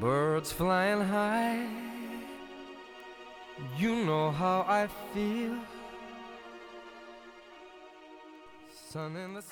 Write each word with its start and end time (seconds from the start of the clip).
Birds 0.00 0.50
flying 0.50 1.02
high. 1.02 1.66
You 3.78 3.94
know 4.06 4.30
how 4.30 4.64
I 4.66 4.88
feel. 5.12 5.54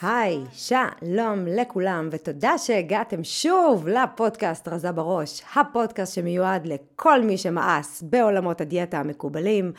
היי, 0.02 0.44
שלום 0.52 1.46
לכולם, 1.46 2.08
ותודה 2.12 2.58
שהגעתם 2.58 3.24
שוב 3.24 3.88
לפודקאסט 3.88 4.68
רזה 4.68 4.92
בראש, 4.92 5.42
הפודקאסט 5.56 6.14
שמיועד 6.14 6.66
לכל 6.66 7.22
מי 7.22 7.38
שמאס 7.38 8.02
בעולמות 8.02 8.60
הדיאטה 8.60 8.98
המקובלים, 8.98 9.72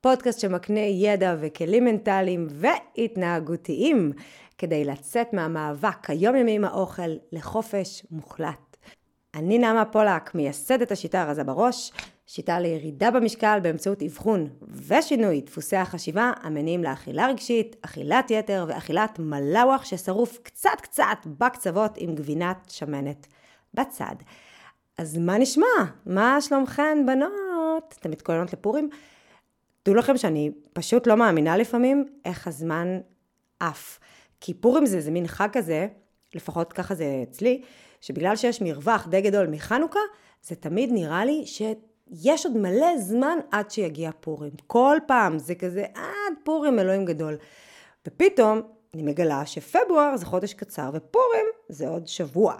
פודקאסט 0.00 0.40
שמקנה 0.40 0.80
ידע 0.80 1.36
וכלים 1.40 1.84
מנטליים 1.84 2.46
והתנהגותיים 2.50 4.12
כדי 4.58 4.84
לצאת 4.84 5.32
מהמאבק 5.32 6.10
היומיומי 6.10 6.52
עם 6.52 6.64
האוכל 6.64 7.10
לחופש 7.32 8.06
מוחלט. 8.10 8.69
אני 9.34 9.58
נעמה 9.58 9.84
פולק, 9.84 10.34
מייסדת 10.34 10.92
השיטה 10.92 11.22
הרזה 11.22 11.44
בראש, 11.44 11.92
שיטה 12.26 12.60
לירידה 12.60 13.10
במשקל 13.10 13.58
באמצעות 13.62 14.02
אבחון 14.02 14.48
ושינוי 14.86 15.40
דפוסי 15.40 15.76
החשיבה 15.76 16.32
המניעים 16.42 16.84
לאכילה 16.84 17.26
רגשית, 17.26 17.76
אכילת 17.82 18.30
יתר 18.30 18.64
ואכילת 18.68 19.18
מלאווח 19.18 19.84
ששרוף 19.84 20.38
קצת 20.42 20.80
קצת 20.82 21.18
בקצוות 21.26 21.92
עם 21.96 22.14
גבינת 22.14 22.56
שמנת 22.70 23.26
בצד. 23.74 24.14
אז 24.98 25.18
מה 25.18 25.38
נשמע? 25.38 25.66
מה 26.06 26.40
שלומכן 26.40 26.98
בנות? 27.06 27.94
אתן 28.00 28.10
מתכוננות 28.10 28.52
לפורים? 28.52 28.90
דעו 29.84 29.94
לכם 29.94 30.16
שאני 30.16 30.50
פשוט 30.72 31.06
לא 31.06 31.16
מאמינה 31.16 31.56
לפעמים 31.56 32.04
איך 32.24 32.46
הזמן 32.46 32.98
עף. 33.60 33.98
כי 34.40 34.54
פורים 34.54 34.86
זה 34.86 34.96
איזה 34.96 35.10
מין 35.10 35.26
חג 35.26 35.48
כזה, 35.52 35.88
לפחות 36.34 36.72
ככה 36.72 36.94
זה 36.94 37.20
אצלי, 37.22 37.62
שבגלל 38.00 38.36
שיש 38.36 38.62
מרווח 38.62 39.08
די 39.08 39.20
גדול 39.20 39.46
מחנוכה, 39.46 40.00
זה 40.42 40.56
תמיד 40.56 40.90
נראה 40.92 41.24
לי 41.24 41.46
שיש 41.46 42.46
עוד 42.46 42.56
מלא 42.56 42.98
זמן 42.98 43.38
עד 43.50 43.70
שיגיע 43.70 44.10
פורים. 44.20 44.52
כל 44.66 44.96
פעם 45.06 45.38
זה 45.38 45.54
כזה 45.54 45.84
עד 45.94 46.34
פורים 46.44 46.78
אלוהים 46.78 47.04
גדול. 47.04 47.36
ופתאום 48.06 48.60
אני 48.94 49.02
מגלה 49.02 49.46
שפברואר 49.46 50.16
זה 50.16 50.26
חודש 50.26 50.54
קצר 50.54 50.90
ופורים 50.94 51.46
זה 51.68 51.88
עוד 51.88 52.06
שבוע. 52.06 52.54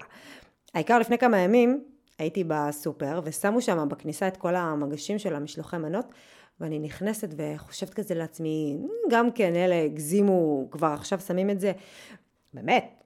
העיקר 0.74 0.98
לפני 0.98 1.18
כמה 1.18 1.38
ימים 1.38 1.84
הייתי 2.18 2.44
בסופר 2.46 3.20
ושמו 3.24 3.60
שם 3.60 3.88
בכניסה 3.90 4.28
את 4.28 4.36
כל 4.36 4.54
המגשים 4.54 5.18
של 5.18 5.34
המשלוחי 5.34 5.78
מנות 5.78 6.06
ואני 6.60 6.78
נכנסת 6.78 7.28
וחושבת 7.36 7.94
כזה 7.94 8.14
לעצמי, 8.14 8.78
גם 9.10 9.30
כן 9.30 9.56
אלה 9.56 9.84
הגזימו, 9.84 10.68
כבר 10.70 10.86
עכשיו 10.86 11.20
שמים 11.20 11.50
את 11.50 11.60
זה. 11.60 11.72
באמת, 12.54 12.99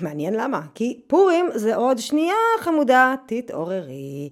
מעניין 0.00 0.34
למה. 0.34 0.60
כי 0.74 1.02
פורים 1.06 1.46
זה 1.54 1.76
עוד 1.76 1.98
שנייה 1.98 2.34
חמודה, 2.60 3.14
תתעוררי. 3.26 4.30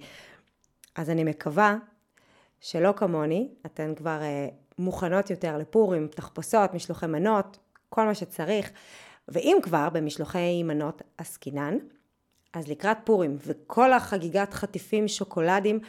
אז 0.96 1.10
אני 1.10 1.24
מקווה 1.24 1.76
שלא 2.60 2.92
כמוני, 2.96 3.48
אתן 3.66 3.94
כבר 3.94 4.20
uh, 4.20 4.54
מוכנות 4.78 5.30
יותר 5.30 5.58
לפורים, 5.58 6.08
תחפושות, 6.08 6.74
משלוחי 6.74 7.06
מנות, 7.06 7.58
כל 7.88 8.04
מה 8.04 8.14
שצריך. 8.14 8.70
ואם 9.28 9.56
כבר 9.62 9.88
במשלוחי 9.92 10.62
מנות 10.62 11.02
עסקינן, 11.18 11.78
אז 12.54 12.68
לקראת 12.68 12.96
פורים 13.04 13.36
וכל 13.46 13.92
החגיגת 13.92 14.54
חטיפים 14.54 15.08
שוקולדים, 15.08 15.80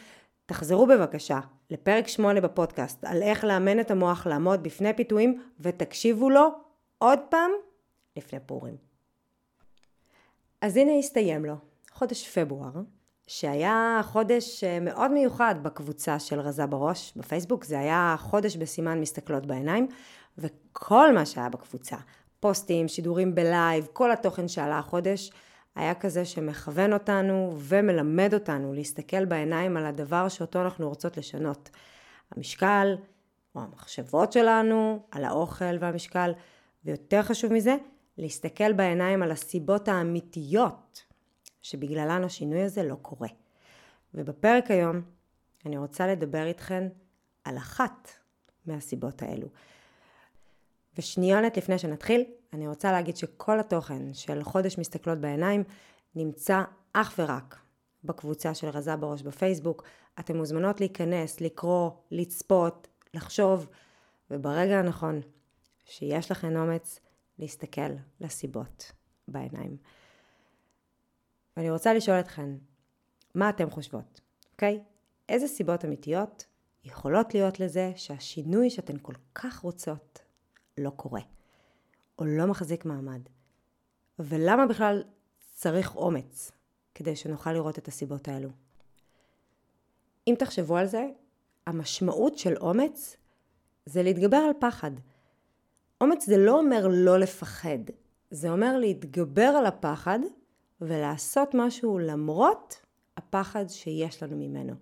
תחזרו 0.45 0.87
בבקשה 0.87 1.39
לפרק 1.69 2.07
8 2.07 2.41
בפודקאסט 2.41 3.03
על 3.05 3.23
איך 3.23 3.43
לאמן 3.43 3.79
את 3.79 3.91
המוח 3.91 4.27
לעמוד 4.27 4.63
בפני 4.63 4.93
פיתויים 4.93 5.41
ותקשיבו 5.59 6.29
לו 6.29 6.49
עוד 6.97 7.19
פעם 7.29 7.51
לפני 8.17 8.39
פורים. 8.45 8.90
אז 10.61 10.77
הנה 10.77 10.97
הסתיים 10.97 11.45
לו, 11.45 11.55
חודש 11.91 12.37
פברואר, 12.37 12.71
שהיה 13.27 14.01
חודש 14.03 14.63
אה, 14.63 14.79
מאוד 14.79 15.11
מיוחד 15.11 15.55
בקבוצה 15.61 16.19
של 16.19 16.39
רזה 16.39 16.65
בראש 16.65 17.13
בפייסבוק, 17.15 17.63
זה 17.63 17.79
היה 17.79 18.15
חודש 18.19 18.55
בסימן 18.55 19.01
מסתכלות 19.01 19.45
בעיניים, 19.45 19.87
וכל 20.37 21.13
מה 21.13 21.25
שהיה 21.25 21.49
בקבוצה, 21.49 21.95
פוסטים, 22.39 22.87
שידורים 22.87 23.35
בלייב, 23.35 23.87
כל 23.93 24.11
התוכן 24.11 24.47
שעלה 24.47 24.79
החודש, 24.79 25.31
היה 25.75 25.93
כזה 25.93 26.25
שמכוון 26.25 26.93
אותנו 26.93 27.53
ומלמד 27.57 28.33
אותנו 28.33 28.73
להסתכל 28.73 29.25
בעיניים 29.25 29.77
על 29.77 29.85
הדבר 29.85 30.29
שאותו 30.29 30.61
אנחנו 30.61 30.89
רוצות 30.89 31.17
לשנות. 31.17 31.69
המשקל, 32.35 32.95
או 33.55 33.61
המחשבות 33.61 34.31
שלנו, 34.31 34.99
על 35.11 35.25
האוכל 35.25 35.77
והמשקל, 35.79 36.31
ויותר 36.85 37.23
חשוב 37.23 37.53
מזה, 37.53 37.75
להסתכל 38.17 38.73
בעיניים 38.73 39.23
על 39.23 39.31
הסיבות 39.31 39.87
האמיתיות 39.87 41.03
שבגללן 41.61 42.23
השינוי 42.23 42.61
הזה 42.61 42.83
לא 42.83 42.95
קורה. 42.95 43.29
ובפרק 44.13 44.71
היום 44.71 45.01
אני 45.65 45.77
רוצה 45.77 46.07
לדבר 46.07 46.45
איתכן 46.45 46.87
על 47.43 47.57
אחת 47.57 48.09
מהסיבות 48.65 49.21
האלו. 49.21 49.47
ושניונת 50.97 51.57
לפני 51.57 51.77
שנתחיל, 51.79 52.23
אני 52.53 52.67
רוצה 52.67 52.91
להגיד 52.91 53.17
שכל 53.17 53.59
התוכן 53.59 54.13
של 54.13 54.43
חודש 54.43 54.77
מסתכלות 54.77 55.17
בעיניים 55.17 55.63
נמצא 56.15 56.63
אך 56.93 57.13
ורק 57.19 57.59
בקבוצה 58.03 58.53
של 58.53 58.69
רזה 58.69 58.95
בראש 58.95 59.21
בפייסבוק. 59.21 59.83
אתן 60.19 60.37
מוזמנות 60.37 60.79
להיכנס, 60.79 61.41
לקרוא, 61.41 61.91
לצפות, 62.11 62.87
לחשוב, 63.13 63.67
וברגע 64.31 64.79
הנכון 64.79 65.21
שיש 65.85 66.31
לכן 66.31 66.57
אומץ 66.57 66.99
להסתכל 67.41 67.91
לסיבות 68.19 68.91
בעיניים. 69.27 69.77
ואני 71.57 71.71
רוצה 71.71 71.93
לשאול 71.93 72.19
אתכן, 72.19 72.49
מה 73.35 73.49
אתן 73.49 73.69
חושבות, 73.69 74.21
אוקיי? 74.51 74.83
איזה 75.29 75.47
סיבות 75.47 75.85
אמיתיות 75.85 76.45
יכולות 76.83 77.33
להיות 77.33 77.59
לזה 77.59 77.91
שהשינוי 77.95 78.69
שאתן 78.69 78.97
כל 79.01 79.13
כך 79.35 79.59
רוצות 79.59 80.19
לא 80.77 80.89
קורה, 80.89 81.21
או 82.19 82.25
לא 82.25 82.47
מחזיק 82.47 82.85
מעמד? 82.85 83.21
ולמה 84.19 84.67
בכלל 84.67 85.03
צריך 85.53 85.95
אומץ 85.95 86.51
כדי 86.95 87.15
שנוכל 87.15 87.53
לראות 87.53 87.77
את 87.77 87.87
הסיבות 87.87 88.27
האלו? 88.27 88.49
אם 90.27 90.35
תחשבו 90.39 90.77
על 90.77 90.85
זה, 90.85 91.05
המשמעות 91.67 92.37
של 92.37 92.57
אומץ 92.57 93.15
זה 93.85 94.03
להתגבר 94.03 94.37
על 94.37 94.53
פחד. 94.59 94.91
אומץ 96.01 96.25
זה 96.25 96.37
לא 96.37 96.59
אומר 96.59 96.87
לא 96.89 97.19
לפחד, 97.19 97.79
זה 98.31 98.49
אומר 98.49 98.77
להתגבר 98.77 99.41
על 99.41 99.65
הפחד 99.65 100.19
ולעשות 100.81 101.49
משהו 101.53 101.99
למרות 101.99 102.81
הפחד 103.17 103.65
שיש 103.67 104.23
לנו 104.23 104.37
ממנו. 104.37 104.73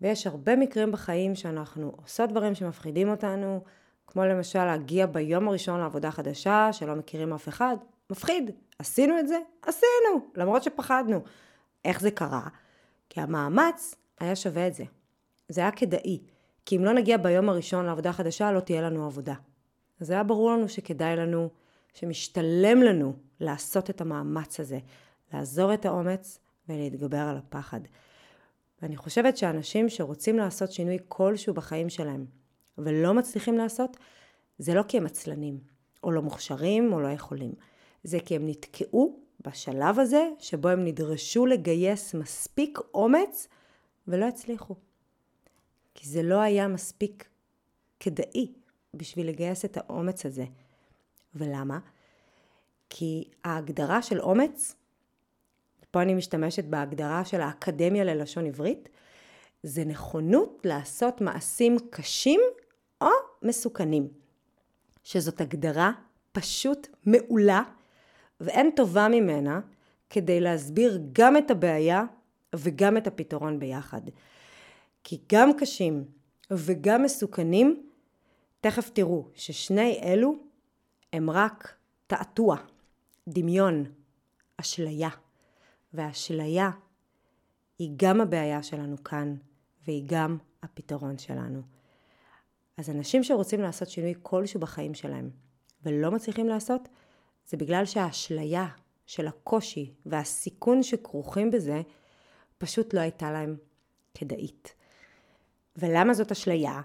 ויש 0.00 0.26
הרבה 0.26 0.56
מקרים 0.56 0.92
בחיים 0.92 1.34
שאנחנו 1.34 1.92
עושות 2.02 2.30
דברים 2.30 2.54
שמפחידים 2.54 3.08
אותנו, 3.08 3.64
כמו 4.06 4.24
למשל 4.24 4.64
להגיע 4.64 5.06
ביום 5.06 5.48
הראשון 5.48 5.80
לעבודה 5.80 6.10
חדשה, 6.10 6.68
שלא 6.72 6.94
מכירים 6.94 7.32
אף 7.32 7.48
אחד, 7.48 7.76
מפחיד. 8.10 8.50
עשינו 8.78 9.18
את 9.18 9.28
זה? 9.28 9.38
עשינו, 9.62 10.30
למרות 10.36 10.62
שפחדנו. 10.62 11.20
איך 11.84 12.00
זה 12.00 12.10
קרה? 12.10 12.48
כי 13.10 13.20
המאמץ 13.20 13.94
היה 14.20 14.36
שווה 14.36 14.66
את 14.66 14.74
זה. 14.74 14.84
זה 15.48 15.60
היה 15.60 15.70
כדאי. 15.70 16.22
כי 16.66 16.76
אם 16.76 16.84
לא 16.84 16.92
נגיע 16.92 17.16
ביום 17.16 17.48
הראשון 17.48 17.86
לעבודה 17.86 18.12
חדשה, 18.12 18.52
לא 18.52 18.60
תהיה 18.60 18.82
לנו 18.82 19.06
עבודה. 19.06 19.34
אז 20.00 20.10
היה 20.10 20.22
ברור 20.22 20.50
לנו 20.50 20.68
שכדאי 20.68 21.16
לנו, 21.16 21.50
שמשתלם 21.94 22.82
לנו 22.82 23.12
לעשות 23.40 23.90
את 23.90 24.00
המאמץ 24.00 24.60
הזה, 24.60 24.78
לעזור 25.32 25.74
את 25.74 25.86
האומץ 25.86 26.38
ולהתגבר 26.68 27.18
על 27.18 27.36
הפחד. 27.36 27.80
ואני 28.82 28.96
חושבת 28.96 29.36
שאנשים 29.36 29.88
שרוצים 29.88 30.36
לעשות 30.36 30.72
שינוי 30.72 30.98
כלשהו 31.08 31.54
בחיים 31.54 31.88
שלהם 31.88 32.26
ולא 32.78 33.14
מצליחים 33.14 33.58
לעשות, 33.58 33.96
זה 34.58 34.74
לא 34.74 34.82
כי 34.88 34.96
הם 34.96 35.06
עצלנים, 35.06 35.58
או 36.02 36.12
לא 36.12 36.22
מוכשרים, 36.22 36.92
או 36.92 37.00
לא 37.00 37.08
יכולים. 37.08 37.52
זה 38.04 38.18
כי 38.20 38.36
הם 38.36 38.46
נתקעו 38.46 39.20
בשלב 39.46 39.98
הזה 39.98 40.28
שבו 40.38 40.68
הם 40.68 40.84
נדרשו 40.84 41.46
לגייס 41.46 42.14
מספיק 42.14 42.78
אומץ 42.94 43.48
ולא 44.08 44.24
הצליחו. 44.24 44.74
כי 45.94 46.08
זה 46.08 46.22
לא 46.22 46.40
היה 46.40 46.68
מספיק 46.68 47.28
כדאי 48.00 48.52
בשביל 48.94 49.28
לגייס 49.28 49.64
את 49.64 49.76
האומץ 49.76 50.26
הזה. 50.26 50.44
ולמה? 51.34 51.78
כי 52.90 53.24
ההגדרה 53.44 54.02
של 54.02 54.20
אומץ, 54.20 54.74
פה 55.90 56.02
אני 56.02 56.14
משתמשת 56.14 56.64
בהגדרה 56.64 57.24
של 57.24 57.40
האקדמיה 57.40 58.04
ללשון 58.04 58.46
עברית, 58.46 58.88
זה 59.62 59.84
נכונות 59.84 60.60
לעשות 60.64 61.20
מעשים 61.20 61.76
קשים 61.90 62.40
או 63.00 63.08
מסוכנים. 63.42 64.08
שזאת 65.04 65.40
הגדרה 65.40 65.92
פשוט 66.32 66.88
מעולה 67.06 67.62
ואין 68.40 68.70
טובה 68.76 69.08
ממנה 69.08 69.60
כדי 70.10 70.40
להסביר 70.40 71.00
גם 71.12 71.36
את 71.36 71.50
הבעיה 71.50 72.04
וגם 72.54 72.96
את 72.96 73.06
הפתרון 73.06 73.58
ביחד. 73.58 74.00
כי 75.04 75.18
גם 75.32 75.50
קשים 75.58 76.04
וגם 76.50 77.02
מסוכנים, 77.02 77.83
תכף 78.64 78.90
תראו 78.90 79.28
ששני 79.34 80.00
אלו 80.02 80.34
הם 81.12 81.30
רק 81.30 81.74
תעתוע, 82.06 82.56
דמיון, 83.28 83.84
אשליה. 84.56 85.08
והאשליה 85.92 86.70
היא 87.78 87.90
גם 87.96 88.20
הבעיה 88.20 88.62
שלנו 88.62 89.04
כאן, 89.04 89.36
והיא 89.86 90.02
גם 90.06 90.38
הפתרון 90.62 91.18
שלנו. 91.18 91.62
אז 92.76 92.90
אנשים 92.90 93.24
שרוצים 93.24 93.60
לעשות 93.60 93.88
שינוי 93.88 94.14
כלשהו 94.22 94.60
בחיים 94.60 94.94
שלהם 94.94 95.30
ולא 95.82 96.10
מצליחים 96.10 96.48
לעשות, 96.48 96.88
זה 97.46 97.56
בגלל 97.56 97.84
שהאשליה 97.84 98.66
של 99.06 99.26
הקושי 99.26 99.94
והסיכון 100.06 100.82
שכרוכים 100.82 101.50
בזה 101.50 101.82
פשוט 102.58 102.94
לא 102.94 103.00
הייתה 103.00 103.32
להם 103.32 103.56
כדאית. 104.14 104.74
ולמה 105.76 106.14
זאת 106.14 106.32
אשליה? 106.32 106.80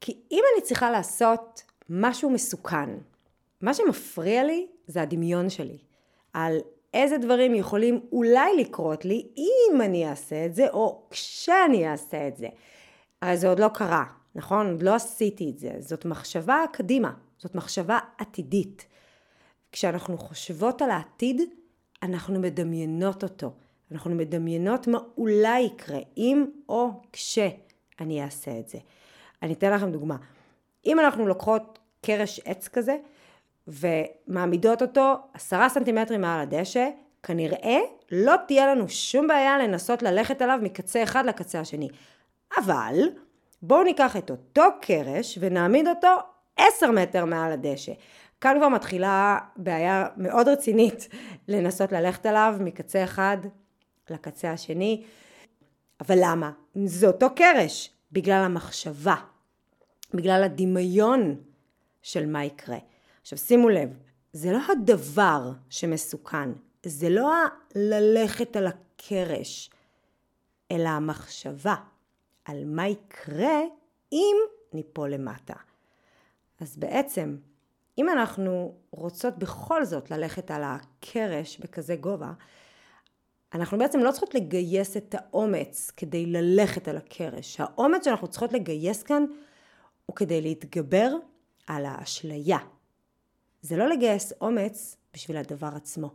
כי 0.00 0.20
אם 0.30 0.42
אני 0.54 0.62
צריכה 0.62 0.90
לעשות 0.90 1.62
משהו 1.88 2.30
מסוכן, 2.30 2.90
מה 3.60 3.74
שמפריע 3.74 4.44
לי 4.44 4.66
זה 4.86 5.02
הדמיון 5.02 5.50
שלי. 5.50 5.78
על 6.32 6.56
איזה 6.94 7.18
דברים 7.18 7.54
יכולים 7.54 8.00
אולי 8.12 8.56
לקרות 8.60 9.04
לי 9.04 9.28
אם 9.36 9.80
אני 9.82 10.08
אעשה 10.10 10.46
את 10.46 10.54
זה, 10.54 10.70
או 10.70 11.02
כשאני 11.10 11.90
אעשה 11.90 12.28
את 12.28 12.36
זה. 12.36 12.48
הרי 13.22 13.36
זה 13.36 13.48
עוד 13.48 13.58
לא 13.58 13.68
קרה, 13.68 14.04
נכון? 14.34 14.70
עוד 14.70 14.82
לא 14.82 14.94
עשיתי 14.94 15.50
את 15.50 15.58
זה. 15.58 15.70
זאת 15.78 16.04
מחשבה 16.04 16.64
קדימה, 16.72 17.12
זאת 17.38 17.54
מחשבה 17.54 17.98
עתידית. 18.18 18.86
כשאנחנו 19.72 20.18
חושבות 20.18 20.82
על 20.82 20.90
העתיד, 20.90 21.42
אנחנו 22.02 22.40
מדמיינות 22.40 23.22
אותו. 23.22 23.52
אנחנו 23.92 24.14
מדמיינות 24.14 24.86
מה 24.86 24.98
אולי 25.18 25.60
יקרה, 25.60 25.98
אם 26.16 26.46
או 26.68 26.90
כשאני 27.12 28.24
אעשה 28.24 28.58
את 28.58 28.68
זה. 28.68 28.78
אני 29.42 29.52
אתן 29.52 29.72
לכם 29.72 29.90
דוגמה. 29.90 30.16
אם 30.86 31.00
אנחנו 31.00 31.26
לוקחות 31.26 31.78
קרש 32.02 32.40
עץ 32.44 32.68
כזה, 32.68 32.96
ומעמידות 33.68 34.82
אותו 34.82 35.14
עשרה 35.34 35.68
סנטימטרים 35.68 36.20
מעל 36.20 36.40
הדשא, 36.40 36.88
כנראה 37.22 37.78
לא 38.12 38.34
תהיה 38.46 38.66
לנו 38.66 38.88
שום 38.88 39.28
בעיה 39.28 39.58
לנסות 39.58 40.02
ללכת 40.02 40.42
עליו 40.42 40.58
מקצה 40.62 41.02
אחד 41.02 41.26
לקצה 41.26 41.60
השני. 41.60 41.88
אבל 42.58 42.94
בואו 43.62 43.82
ניקח 43.82 44.16
את 44.16 44.30
אותו 44.30 44.62
קרש 44.80 45.38
ונעמיד 45.40 45.88
אותו 45.88 46.16
עשר 46.56 46.90
מטר 46.90 47.24
מעל 47.24 47.52
הדשא. 47.52 47.92
כאן 48.40 48.56
כבר 48.58 48.68
מתחילה 48.68 49.38
בעיה 49.56 50.06
מאוד 50.16 50.48
רצינית 50.48 51.08
לנסות 51.48 51.92
ללכת 51.92 52.26
עליו 52.26 52.54
מקצה 52.60 53.04
אחד 53.04 53.36
לקצה 54.10 54.50
השני. 54.50 55.04
אבל 56.00 56.18
למה? 56.20 56.50
זה 56.84 57.06
אותו 57.06 57.26
קרש, 57.34 57.90
בגלל 58.12 58.42
המחשבה, 58.44 59.14
בגלל 60.14 60.42
הדמיון 60.44 61.36
של 62.02 62.26
מה 62.26 62.44
יקרה. 62.44 62.78
עכשיו 63.20 63.38
שימו 63.38 63.68
לב, 63.68 63.98
זה 64.32 64.52
לא 64.52 64.58
הדבר 64.72 65.52
שמסוכן, 65.70 66.48
זה 66.82 67.08
לא 67.10 67.32
ללכת 67.74 68.56
על 68.56 68.66
הקרש, 68.66 69.70
אלא 70.70 70.88
המחשבה 70.88 71.74
על 72.44 72.64
מה 72.64 72.88
יקרה 72.88 73.60
אם 74.12 74.36
ניפול 74.72 75.10
למטה. 75.10 75.54
אז 76.60 76.76
בעצם, 76.76 77.36
אם 77.98 78.08
אנחנו 78.08 78.74
רוצות 78.90 79.38
בכל 79.38 79.84
זאת 79.84 80.10
ללכת 80.10 80.50
על 80.50 80.62
הקרש 80.64 81.58
בכזה 81.58 81.96
גובה, 81.96 82.32
אנחנו 83.54 83.78
בעצם 83.78 84.00
לא 84.00 84.10
צריכות 84.10 84.34
לגייס 84.34 84.96
את 84.96 85.14
האומץ 85.18 85.92
כדי 85.96 86.26
ללכת 86.26 86.88
על 86.88 86.96
הקרש. 86.96 87.60
האומץ 87.60 88.04
שאנחנו 88.04 88.28
צריכות 88.28 88.52
לגייס 88.52 89.02
כאן 89.02 89.24
הוא 90.10 90.16
כדי 90.16 90.40
להתגבר 90.40 91.12
על 91.66 91.86
האשליה. 91.86 92.58
זה 93.62 93.76
לא 93.76 93.88
לגייס 93.88 94.32
אומץ 94.40 94.96
בשביל 95.14 95.36
הדבר 95.36 95.70
עצמו. 95.76 96.10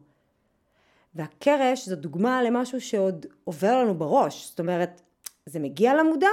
והקרש 1.16 1.90
זו 1.90 1.96
דוגמה 1.96 2.44
למשהו 2.44 2.82
שעוד 2.82 3.26
עובר 3.44 3.84
לנו 3.84 3.98
בראש. 3.98 4.50
זאת 4.50 4.60
אומרת, 4.60 5.02
זה 5.46 5.60
מגיע 5.60 5.94
למודע 5.94 6.28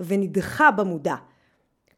ונדחה 0.00 0.70
במודע. 0.70 1.14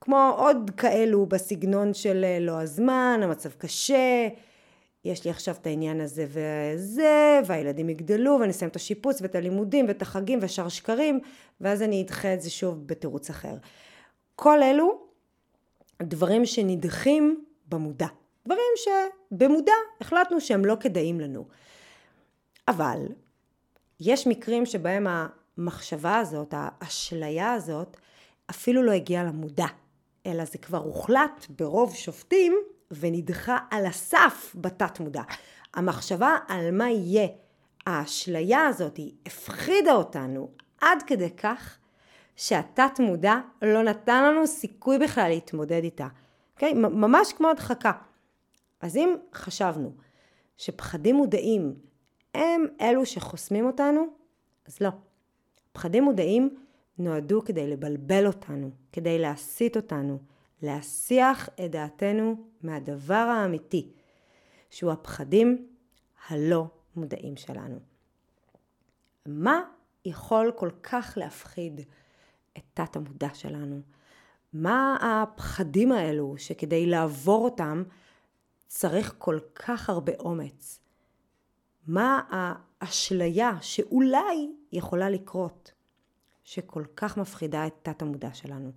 כמו 0.00 0.34
עוד 0.38 0.70
כאלו 0.76 1.26
בסגנון 1.26 1.94
של 1.94 2.24
אה, 2.24 2.38
לא 2.40 2.60
הזמן, 2.60 3.20
המצב 3.22 3.50
קשה, 3.50 4.28
יש 5.04 5.24
לי 5.24 5.30
עכשיו 5.30 5.54
את 5.60 5.66
העניין 5.66 6.00
הזה 6.00 6.26
וזה, 6.28 7.40
והילדים 7.46 7.88
יגדלו, 7.88 8.36
ואני 8.40 8.50
אסיים 8.50 8.70
את 8.70 8.76
השיפוץ 8.76 9.22
ואת 9.22 9.34
הלימודים 9.34 9.88
ואת 9.88 10.02
החגים 10.02 10.38
ושאר 10.42 10.68
שקרים, 10.68 11.20
ואז 11.60 11.82
אני 11.82 12.02
אדחה 12.02 12.34
את 12.34 12.40
זה 12.40 12.50
שוב 12.50 12.86
בתירוץ 12.86 13.30
אחר. 13.30 13.54
כל 14.36 14.62
אלו 14.62 15.00
דברים 16.02 16.46
שנדחים 16.46 17.44
במודע. 17.68 18.06
דברים 18.46 18.72
שבמודע 18.76 19.72
החלטנו 20.00 20.40
שהם 20.40 20.64
לא 20.64 20.76
כדאים 20.80 21.20
לנו. 21.20 21.46
אבל 22.68 23.06
יש 24.00 24.26
מקרים 24.26 24.66
שבהם 24.66 25.06
המחשבה 25.06 26.18
הזאת, 26.18 26.54
האשליה 26.56 27.52
הזאת, 27.52 27.96
אפילו 28.50 28.82
לא 28.82 28.92
הגיעה 28.92 29.24
למודע, 29.24 29.66
אלא 30.26 30.44
זה 30.44 30.58
כבר 30.58 30.78
הוחלט 30.78 31.46
ברוב 31.58 31.94
שופטים 31.94 32.56
ונדחה 32.90 33.58
על 33.70 33.86
הסף 33.86 34.52
בתת 34.54 35.00
מודע. 35.00 35.22
המחשבה 35.74 36.36
על 36.48 36.70
מה 36.70 36.90
יהיה, 36.90 37.26
האשליה 37.86 38.66
הזאת 38.66 39.00
הפחידה 39.26 39.92
אותנו 39.92 40.50
עד 40.80 41.02
כדי 41.06 41.30
כך 41.30 41.78
שהתת 42.36 43.00
מודע 43.00 43.40
לא 43.62 43.82
נתן 43.82 44.24
לנו 44.24 44.46
סיכוי 44.46 44.98
בכלל 44.98 45.28
להתמודד 45.28 45.84
איתה. 45.84 46.06
Okay? 46.06 46.24
אוקיי? 46.54 46.74
ממש 46.74 47.32
כמו 47.32 47.48
הדחקה. 47.48 47.92
אז 48.80 48.96
אם 48.96 49.16
חשבנו 49.34 49.92
שפחדים 50.56 51.16
מודעים 51.16 51.74
הם 52.34 52.66
אלו 52.80 53.06
שחוסמים 53.06 53.66
אותנו, 53.66 54.06
אז 54.66 54.80
לא. 54.80 54.88
פחדים 55.72 56.04
מודעים 56.04 56.56
נועדו 56.98 57.44
כדי 57.44 57.70
לבלבל 57.70 58.26
אותנו, 58.26 58.70
כדי 58.92 59.18
להסיט 59.18 59.76
אותנו, 59.76 60.18
להסיח 60.62 61.48
את 61.48 61.70
דעתנו 61.70 62.36
מהדבר 62.62 63.14
האמיתי, 63.14 63.92
שהוא 64.70 64.92
הפחדים 64.92 65.68
הלא 66.28 66.66
מודעים 66.96 67.36
שלנו. 67.36 67.78
מה 69.26 69.62
יכול 70.04 70.52
כל 70.56 70.70
כך 70.82 71.14
להפחיד 71.16 71.80
את 72.58 72.62
תת 72.74 72.96
המודע 72.96 73.28
שלנו? 73.34 73.80
מה 74.52 74.96
הפחדים 75.02 75.92
האלו 75.92 76.34
שכדי 76.38 76.86
לעבור 76.86 77.44
אותם 77.44 77.82
צריך 78.66 79.14
כל 79.18 79.38
כך 79.54 79.90
הרבה 79.90 80.12
אומץ? 80.18 80.80
מה 81.86 82.20
האשליה 82.30 83.52
שאולי 83.60 84.52
יכולה 84.72 85.10
לקרות, 85.10 85.72
שכל 86.44 86.84
כך 86.96 87.16
מפחידה 87.16 87.66
את 87.66 87.74
תת 87.82 88.02
המודע 88.02 88.34
שלנו? 88.34 88.70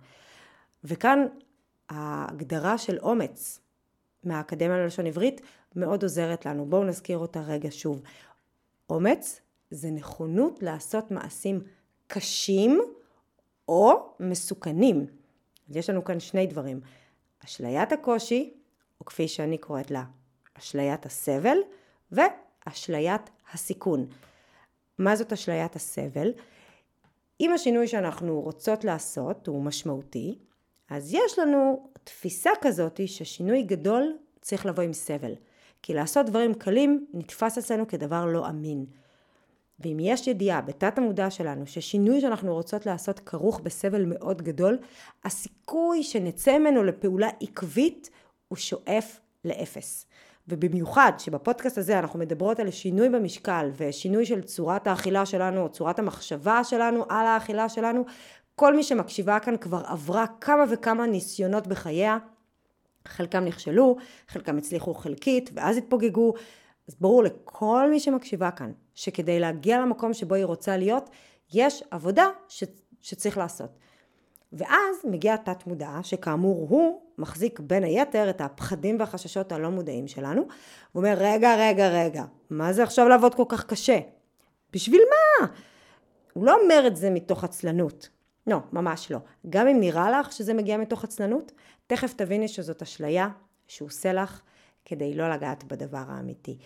וכאן 0.84 1.26
ההגדרה 1.88 2.78
של 2.78 2.98
אומץ 2.98 3.60
מהאקדמיה 4.24 4.76
ללשון 4.76 5.06
עברית 5.06 5.40
מאוד 5.76 6.02
עוזרת 6.02 6.46
לנו. 6.46 6.66
בואו 6.66 6.84
נזכיר 6.84 7.18
אותה 7.18 7.40
רגע 7.40 7.68
שוב. 7.72 8.02
אומץ 8.90 9.40
זה 9.70 9.90
נכונות 9.90 10.62
לעשות 10.62 11.10
מעשים 11.10 11.60
קשים 12.06 12.80
או 13.68 14.12
מסוכנים. 14.20 15.06
אז 15.70 15.76
יש 15.76 15.90
לנו 15.90 16.04
כאן 16.04 16.20
שני 16.20 16.46
דברים. 16.46 16.80
אשליית 17.44 17.92
הקושי, 17.92 18.54
או 19.00 19.04
כפי 19.04 19.28
שאני 19.28 19.58
קוראת 19.58 19.90
לה, 19.90 20.04
אשליית 20.54 21.06
הסבל, 21.06 21.58
ואשליית 22.12 23.30
הסיכון. 23.52 24.06
מה 24.98 25.16
זאת 25.16 25.32
אשליית 25.32 25.76
הסבל? 25.76 26.32
אם 27.40 27.52
השינוי 27.52 27.88
שאנחנו 27.88 28.40
רוצות 28.40 28.84
לעשות 28.84 29.46
הוא 29.46 29.62
משמעותי, 29.62 30.38
אז 30.90 31.14
יש 31.14 31.38
לנו 31.38 31.90
תפיסה 32.04 32.50
כזאת 32.60 33.00
ששינוי 33.06 33.62
גדול 33.62 34.16
צריך 34.40 34.66
לבוא 34.66 34.82
עם 34.82 34.92
סבל. 34.92 35.34
כי 35.82 35.94
לעשות 35.94 36.26
דברים 36.26 36.54
קלים 36.54 37.06
נתפס 37.14 37.58
אצלנו 37.58 37.88
כדבר 37.88 38.26
לא 38.26 38.48
אמין. 38.48 38.86
ואם 39.80 39.96
יש 40.00 40.26
ידיעה 40.26 40.60
בתת 40.60 40.98
המודע 40.98 41.30
שלנו 41.30 41.66
ששינוי 41.66 42.20
שאנחנו 42.20 42.54
רוצות 42.54 42.86
לעשות 42.86 43.20
כרוך 43.20 43.60
בסבל 43.60 44.04
מאוד 44.04 44.42
גדול, 44.42 44.78
הסיכוי 45.24 46.02
שנצא 46.02 46.58
ממנו 46.58 46.84
לפעולה 46.84 47.28
עקבית 47.40 48.10
הוא 48.48 48.56
שואף 48.56 49.20
לאפס. 49.44 50.06
ובמיוחד 50.48 51.12
שבפודקאסט 51.18 51.78
הזה 51.78 51.98
אנחנו 51.98 52.18
מדברות 52.18 52.60
על 52.60 52.70
שינוי 52.70 53.08
במשקל 53.08 53.70
ושינוי 53.76 54.26
של 54.26 54.42
צורת 54.42 54.86
האכילה 54.86 55.26
שלנו 55.26 55.60
או 55.60 55.68
צורת 55.68 55.98
המחשבה 55.98 56.64
שלנו 56.64 57.04
על 57.08 57.26
האכילה 57.26 57.68
שלנו, 57.68 58.04
כל 58.54 58.76
מי 58.76 58.82
שמקשיבה 58.82 59.40
כאן 59.40 59.56
כבר 59.56 59.82
עברה 59.84 60.24
כמה 60.40 60.64
וכמה 60.70 61.06
ניסיונות 61.06 61.66
בחייה, 61.66 62.18
חלקם 63.08 63.44
נכשלו, 63.44 63.96
חלקם 64.28 64.58
הצליחו 64.58 64.94
חלקית 64.94 65.50
ואז 65.54 65.76
התפוגגו, 65.76 66.34
אז 66.88 66.96
ברור 67.00 67.22
לכל 67.22 67.90
מי 67.90 68.00
שמקשיבה 68.00 68.50
כאן, 68.50 68.72
שכדי 68.94 69.40
להגיע 69.40 69.80
למקום 69.80 70.14
שבו 70.14 70.34
היא 70.34 70.44
רוצה 70.44 70.76
להיות, 70.76 71.10
יש 71.54 71.82
עבודה 71.90 72.28
ש, 72.48 72.64
שצריך 73.00 73.38
לעשות. 73.38 73.70
ואז 74.52 74.96
מגיע 75.04 75.36
תת 75.36 75.66
מודע, 75.66 75.90
שכאמור 76.02 76.66
הוא 76.68 77.00
מחזיק 77.18 77.60
בין 77.60 77.84
היתר 77.84 78.30
את 78.30 78.40
הפחדים 78.40 78.96
והחששות 79.00 79.52
הלא 79.52 79.70
מודעים 79.70 80.08
שלנו, 80.08 80.40
הוא 80.40 80.48
אומר 80.94 81.14
רגע 81.16 81.54
רגע 81.58 81.88
רגע, 81.88 82.24
מה 82.50 82.72
זה 82.72 82.82
עכשיו 82.82 83.08
לעבוד 83.08 83.34
כל 83.34 83.44
כך 83.48 83.66
קשה? 83.66 83.98
בשביל 84.72 85.02
מה? 85.10 85.46
הוא 86.32 86.46
לא 86.46 86.56
אומר 86.62 86.84
את 86.86 86.96
זה 86.96 87.10
מתוך 87.10 87.44
עצלנות. 87.44 88.08
לא, 88.46 88.56
ממש 88.72 89.12
לא. 89.12 89.18
גם 89.50 89.68
אם 89.68 89.80
נראה 89.80 90.20
לך 90.20 90.32
שזה 90.32 90.54
מגיע 90.54 90.76
מתוך 90.76 91.04
עצלנות, 91.04 91.52
תכף 91.86 92.12
תביני 92.12 92.48
שזאת 92.48 92.82
אשליה 92.82 93.28
שהוא 93.66 93.86
עושה 93.86 94.12
לך 94.12 94.40
כדי 94.88 95.14
לא 95.14 95.30
לגעת 95.30 95.64
בדבר 95.64 96.04
האמיתי. 96.08 96.58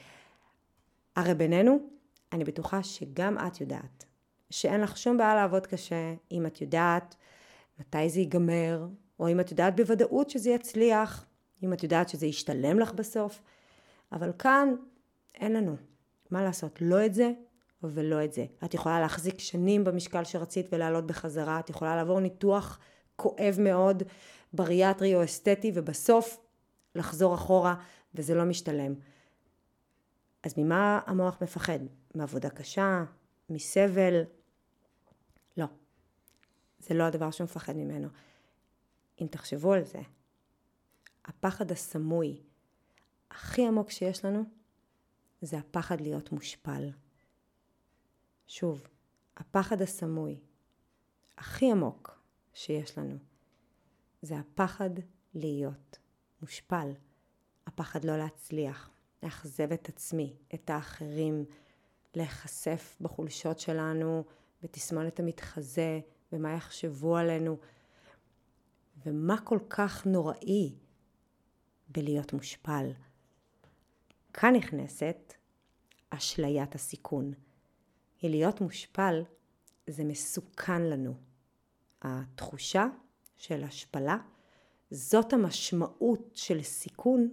הרי 1.16 1.34
בינינו, 1.34 1.78
אני 2.32 2.44
בטוחה 2.44 2.82
שגם 2.82 3.38
את 3.46 3.60
יודעת 3.60 4.04
שאין 4.50 4.80
לך 4.80 4.96
שום 4.96 5.16
בעיה 5.16 5.34
לעבוד 5.34 5.66
קשה, 5.66 6.14
אם 6.30 6.46
את 6.46 6.60
יודעת 6.60 7.16
מתי 7.80 8.10
זה 8.10 8.20
ייגמר, 8.20 8.86
או 9.20 9.28
אם 9.28 9.40
את 9.40 9.50
יודעת 9.50 9.76
בוודאות 9.76 10.30
שזה 10.30 10.50
יצליח, 10.50 11.26
אם 11.62 11.72
את 11.72 11.82
יודעת 11.82 12.08
שזה 12.08 12.26
ישתלם 12.26 12.78
לך 12.78 12.92
בסוף. 12.92 13.42
אבל 14.12 14.32
כאן 14.38 14.74
אין 15.34 15.52
לנו. 15.52 15.76
מה 16.30 16.44
לעשות? 16.44 16.78
לא 16.80 17.06
את 17.06 17.14
זה 17.14 17.32
ולא 17.82 18.24
את 18.24 18.32
זה. 18.32 18.46
את 18.64 18.74
יכולה 18.74 19.00
להחזיק 19.00 19.38
שנים 19.38 19.84
במשקל 19.84 20.24
שרצית 20.24 20.66
ולעלות 20.72 21.06
בחזרה, 21.06 21.60
את 21.60 21.70
יכולה 21.70 21.96
לעבור 21.96 22.20
ניתוח 22.20 22.78
כואב 23.16 23.56
מאוד, 23.58 24.02
בריאטרי 24.52 25.14
או 25.14 25.24
אסתטי, 25.24 25.72
ובסוף 25.74 26.40
לחזור 26.94 27.34
אחורה, 27.34 27.74
וזה 28.14 28.34
לא 28.34 28.44
משתלם. 28.44 28.94
אז 30.42 30.54
ממה 30.56 31.00
המוח 31.06 31.42
מפחד? 31.42 31.78
מעבודה 32.14 32.50
קשה? 32.50 33.04
מסבל? 33.50 34.22
לא. 35.56 35.66
זה 36.78 36.94
לא 36.94 37.04
הדבר 37.04 37.30
שהוא 37.30 37.44
מפחד 37.44 37.76
ממנו. 37.76 38.08
אם 39.20 39.26
תחשבו 39.26 39.72
על 39.72 39.84
זה, 39.84 40.00
הפחד 41.24 41.70
הסמוי 41.70 42.42
הכי 43.30 43.66
עמוק 43.66 43.90
שיש 43.90 44.24
לנו 44.24 44.44
זה 45.42 45.58
הפחד 45.58 46.00
להיות 46.00 46.32
מושפל. 46.32 46.90
שוב, 48.46 48.86
הפחד 49.36 49.82
הסמוי 49.82 50.40
הכי 51.38 51.70
עמוק 51.70 52.20
שיש 52.54 52.98
לנו 52.98 53.18
זה 54.22 54.38
הפחד 54.38 54.90
להיות 55.34 55.98
מושפל. 56.40 56.92
הפחד 57.72 58.04
לא 58.04 58.16
להצליח, 58.16 58.90
לאכזב 59.22 59.72
את 59.72 59.88
עצמי, 59.88 60.36
את 60.54 60.70
האחרים, 60.70 61.44
להיחשף 62.14 62.96
בחולשות 63.00 63.58
שלנו, 63.58 64.24
בתסמונת 64.62 65.20
המתחזה, 65.20 66.00
ומה 66.32 66.52
יחשבו 66.52 67.16
עלינו. 67.16 67.56
ומה 69.06 69.40
כל 69.40 69.58
כך 69.70 70.06
נוראי 70.06 70.74
בלהיות 71.88 72.32
מושפל. 72.32 72.92
כאן 74.32 74.54
נכנסת 74.56 75.34
אשליית 76.10 76.74
הסיכון. 76.74 77.32
היא 78.20 78.30
להיות 78.30 78.60
מושפל 78.60 79.22
זה 79.86 80.04
מסוכן 80.04 80.82
לנו. 80.82 81.14
התחושה 82.02 82.86
של 83.36 83.64
השפלה 83.64 84.16
זאת 84.90 85.32
המשמעות 85.32 86.30
של 86.34 86.62
סיכון 86.62 87.28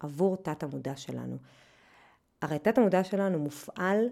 עבור 0.00 0.36
תת 0.36 0.62
המודע 0.62 0.96
שלנו. 0.96 1.36
הרי 2.42 2.58
תת 2.58 2.78
המודע 2.78 3.04
שלנו 3.04 3.38
מופעל 3.38 4.06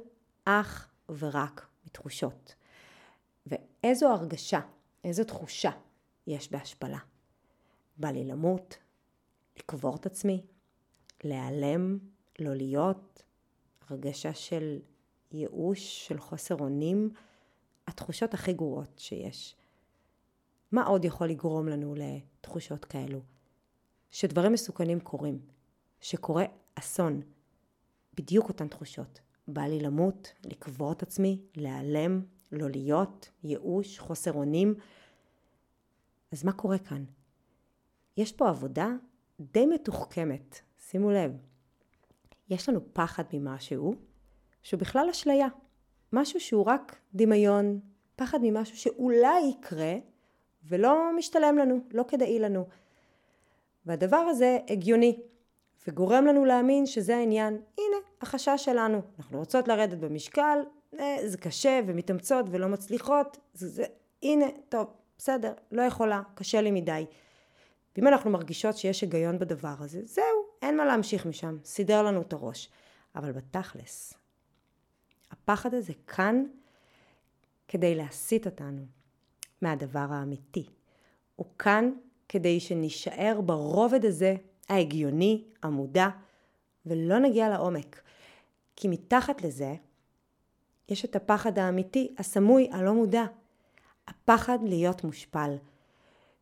אך 0.45 0.89
ורק 1.09 1.67
מתחושות. 1.87 2.55
ואיזו 3.47 4.09
הרגשה, 4.09 4.61
איזו 5.05 5.25
תחושה 5.25 5.71
יש 6.27 6.53
בהשפלה. 6.53 6.99
בא 7.97 8.09
לי 8.09 8.25
למות, 8.25 8.79
לקבור 9.59 9.97
את 9.97 10.07
עצמי, 10.07 10.43
להיעלם, 11.25 11.99
לא 12.39 12.55
להיות, 12.55 13.23
הרגשה 13.89 14.35
של 14.35 14.79
ייאוש, 15.33 16.09
של 16.09 16.21
חוסר 16.21 16.55
אונים, 16.55 17.11
התחושות 17.87 18.35
הכי 18.35 18.53
גרועות 18.53 18.99
שיש. 18.99 19.57
מה 20.73 20.85
עוד 20.85 21.05
יכול 21.05 21.29
לגרום 21.29 21.69
לנו 21.69 21.95
לתחושות 21.97 22.85
כאלו? 22.85 23.21
שדברים 24.11 24.53
מסוכנים 24.53 25.01
קורים, 25.01 25.41
שקורה 26.01 26.45
אסון, 26.75 27.21
בדיוק 28.17 28.49
אותן 28.49 28.69
תחושות. 28.69 29.21
בא 29.49 29.63
לי 29.63 29.81
למות, 29.81 30.33
לקבור 30.45 30.93
את 30.93 31.03
עצמי, 31.03 31.41
להיעלם, 31.57 32.23
לא 32.53 32.71
להיות, 32.71 33.31
ייאוש, 33.45 33.99
חוסר 33.99 34.33
אונים. 34.33 34.75
אז 36.33 36.45
מה 36.45 36.53
קורה 36.53 36.79
כאן? 36.79 37.05
יש 38.17 38.33
פה 38.33 38.49
עבודה 38.49 38.89
די 39.41 39.67
מתוחכמת, 39.67 40.61
שימו 40.79 41.11
לב. 41.11 41.33
יש 42.51 42.69
לנו 42.69 42.81
פחד 42.93 43.25
ממשהו 43.33 43.95
שהוא 44.63 44.81
בכלל 44.81 45.09
אשליה. 45.11 45.49
משהו 46.13 46.41
שהוא 46.41 46.65
רק 46.65 46.97
דמיון, 47.15 47.81
פחד 48.17 48.39
ממשהו 48.43 48.77
שאולי 48.77 49.41
יקרה 49.51 49.95
ולא 50.65 51.11
משתלם 51.17 51.59
לנו, 51.59 51.81
לא 51.91 52.05
כדאי 52.09 52.39
לנו. 52.39 52.67
והדבר 53.87 54.17
הזה 54.17 54.59
הגיוני 54.71 55.21
וגורם 55.89 56.27
לנו 56.27 56.45
להאמין 56.45 56.87
שזה 56.87 57.17
העניין. 57.17 57.55
הנה, 57.55 57.97
החשש 58.21 58.65
שלנו. 58.65 59.01
אנחנו 59.19 59.39
רוצות 59.39 59.69
לרדת 59.69 59.99
במשקל, 59.99 60.59
אה, 60.99 61.17
זה 61.27 61.39
קשה 61.39 61.81
ומתאמצות 61.87 62.47
ולא 62.51 62.69
מצליחות, 62.69 63.39
זה, 63.55 63.69
זה, 63.69 63.85
הנה, 64.23 64.47
טוב, 64.69 64.87
בסדר, 65.19 65.53
לא 65.73 65.83
יכולה, 65.83 66.23
קשה 66.35 66.61
לי 66.61 66.71
מדי. 66.71 67.07
ואם 67.97 68.09
אנחנו 68.09 68.31
מרגישות 68.31 68.77
שיש 68.77 69.01
היגיון 69.01 69.39
בדבר 69.39 69.75
הזה, 69.79 70.01
זהו, 70.05 70.25
אין 70.63 70.77
מה 70.77 70.85
להמשיך 70.85 71.27
משם, 71.27 71.57
סידר 71.65 72.03
לנו 72.03 72.23
את 72.23 72.33
הראש. 72.33 72.71
אבל 73.15 73.33
בתכלס, 73.33 74.15
הפחד 75.31 75.75
הזה 75.75 75.93
כאן 76.07 76.45
כדי 77.69 77.95
להסיט 77.95 78.47
אותנו 78.47 78.83
מהדבר 79.63 80.07
האמיתי. 80.11 80.67
הוא 81.37 81.47
כאן 81.59 81.93
כדי 82.29 82.61
שנישאר 82.61 83.41
ברובד 83.41 84.05
הזה 84.05 84.37
ההגיוני, 84.69 85.45
המודע, 85.63 86.09
ולא 86.87 87.19
נגיע 87.19 87.49
לעומק. 87.49 88.01
כי 88.77 88.89
מתחת 88.89 89.43
לזה 89.43 89.75
יש 90.89 91.05
את 91.05 91.17
הפחד 91.17 91.59
האמיתי, 91.59 92.15
הסמוי, 92.19 92.69
הלא 92.73 92.95
מודע. 92.95 93.25
הפחד 94.09 94.59
להיות 94.63 95.05
מושפל. 95.05 95.57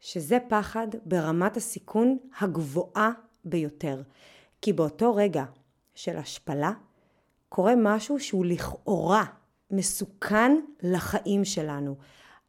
שזה 0.01 0.39
פחד 0.49 0.89
ברמת 1.05 1.57
הסיכון 1.57 2.19
הגבוהה 2.41 3.11
ביותר. 3.45 4.03
כי 4.63 4.73
באותו 4.73 5.15
רגע 5.15 5.45
של 5.95 6.17
השפלה 6.17 6.73
קורה 7.49 7.75
משהו 7.77 8.21
שהוא 8.21 8.45
לכאורה 8.45 9.25
מסוכן 9.71 10.57
לחיים 10.83 11.45
שלנו. 11.45 11.97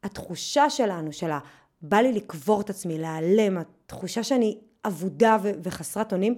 התחושה 0.04 0.70
שלנו, 0.70 1.14
של 1.14 1.32
ה... 1.32 1.40
בא 1.82 1.98
לי 1.98 2.12
לקבור 2.14 2.62
את 2.62 2.70
עצמי, 2.70 2.98
להיעלם, 2.98 3.58
התחושה 3.58 4.24
שאני 4.24 4.58
אבודה 4.88 5.38
וחסרת 5.64 6.14
אונים, 6.14 6.36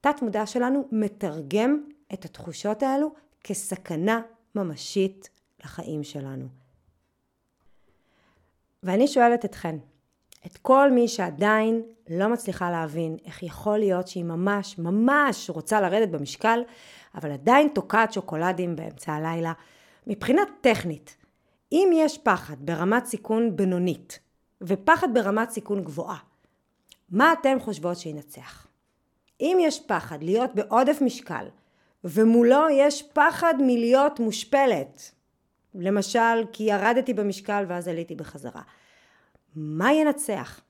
תת 0.00 0.22
מודע 0.22 0.46
שלנו 0.46 0.88
מתרגם 0.92 1.84
את 2.12 2.24
התחושות 2.24 2.82
האלו 2.82 3.14
כסכנה 3.44 4.20
ממשית 4.54 5.28
לחיים 5.64 6.04
שלנו. 6.04 6.46
ואני 8.82 9.08
שואלת 9.08 9.44
אתכן, 9.44 9.76
את 10.46 10.58
כל 10.58 10.90
מי 10.90 11.08
שעדיין 11.08 11.82
לא 12.10 12.28
מצליחה 12.28 12.70
להבין 12.70 13.16
איך 13.24 13.42
יכול 13.42 13.78
להיות 13.78 14.08
שהיא 14.08 14.24
ממש 14.24 14.78
ממש 14.78 15.50
רוצה 15.50 15.80
לרדת 15.80 16.08
במשקל, 16.08 16.60
אבל 17.14 17.32
עדיין 17.32 17.68
תוקעת 17.74 18.12
שוקולדים 18.12 18.76
באמצע 18.76 19.12
הלילה, 19.12 19.52
מבחינה 20.06 20.42
טכנית, 20.60 21.16
אם 21.72 21.90
יש 21.94 22.18
פחד 22.18 22.56
ברמת 22.58 23.06
סיכון 23.06 23.56
בינונית 23.56 24.18
ופחד 24.60 25.08
ברמת 25.14 25.50
סיכון 25.50 25.84
גבוהה, 25.84 26.18
מה 27.14 27.32
אתן 27.32 27.58
חושבות 27.60 27.96
שינצח? 27.96 28.66
אם 29.40 29.58
יש 29.60 29.80
פחד 29.86 30.22
להיות 30.22 30.54
בעודף 30.54 30.98
משקל 31.00 31.46
ומולו 32.04 32.68
יש 32.72 33.02
פחד 33.12 33.54
מלהיות 33.60 34.20
מושפלת, 34.20 35.10
למשל 35.74 36.44
כי 36.52 36.64
ירדתי 36.64 37.14
במשקל 37.14 37.64
ואז 37.68 37.88
עליתי 37.88 38.14
בחזרה, 38.14 38.62
מה 39.56 39.92
ינצח? 39.92 40.60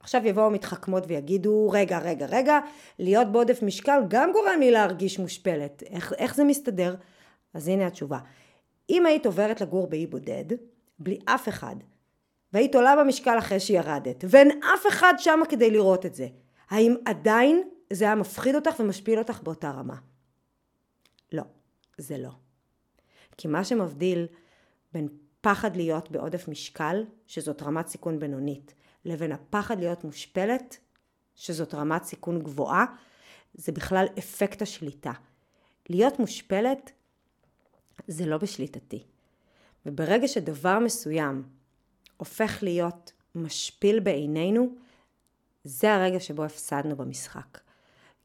עכשיו 0.00 0.26
יבואו 0.26 0.50
מתחכמות 0.50 1.04
ויגידו, 1.06 1.70
רגע, 1.72 1.98
רגע, 1.98 2.26
רגע, 2.26 2.58
להיות 2.98 3.32
בעודף 3.32 3.62
משקל 3.62 4.00
גם 4.08 4.32
גורם 4.32 4.60
לי 4.60 4.70
להרגיש 4.70 5.18
מושפלת. 5.18 5.82
איך, 5.82 6.12
איך 6.18 6.34
זה 6.34 6.44
מסתדר? 6.44 6.94
אז 7.54 7.68
הנה 7.68 7.86
התשובה. 7.86 8.18
אם 8.90 9.06
היית 9.06 9.26
עוברת 9.26 9.60
לגור 9.60 9.86
באי 9.86 10.06
בודד, 10.06 10.44
בלי 10.98 11.18
אף 11.24 11.48
אחד, 11.48 11.76
והיית 12.52 12.74
עולה 12.74 12.94
במשקל 12.96 13.38
אחרי 13.38 13.60
שירדת, 13.60 14.24
ואין 14.28 14.60
אף 14.74 14.86
אחד 14.88 15.14
שם 15.18 15.40
כדי 15.48 15.70
לראות 15.70 16.06
את 16.06 16.14
זה, 16.14 16.26
האם 16.70 16.94
עדיין 17.04 17.68
זה 17.92 18.04
היה 18.04 18.14
מפחיד 18.14 18.54
אותך 18.54 18.80
ומשפיל 18.80 19.18
אותך 19.18 19.40
באותה 19.42 19.70
רמה? 19.70 19.96
לא, 21.32 21.42
זה 21.98 22.18
לא. 22.18 22.30
כי 23.36 23.48
מה 23.48 23.64
שמבדיל 23.64 24.26
בין 24.92 25.08
פחד 25.40 25.76
להיות 25.76 26.10
בעודף 26.10 26.48
משקל, 26.48 27.04
שזאת 27.26 27.62
רמת 27.62 27.86
סיכון 27.86 28.18
בינונית, 28.18 28.74
לבין 29.04 29.32
הפחד 29.32 29.80
להיות 29.80 30.04
מושפלת, 30.04 30.78
שזאת 31.34 31.74
רמת 31.74 32.04
סיכון 32.04 32.42
גבוהה, 32.42 32.84
זה 33.54 33.72
בכלל 33.72 34.06
אפקט 34.18 34.62
השליטה. 34.62 35.12
להיות 35.88 36.18
מושפלת 36.18 36.92
זה 38.06 38.26
לא 38.26 38.38
בשליטתי. 38.38 39.04
וברגע 39.86 40.28
שדבר 40.28 40.78
מסוים 40.78 41.42
הופך 42.22 42.58
להיות 42.62 43.12
משפיל 43.34 44.00
בעינינו, 44.00 44.68
זה 45.64 45.94
הרגע 45.94 46.20
שבו 46.20 46.44
הפסדנו 46.44 46.96
במשחק. 46.96 47.58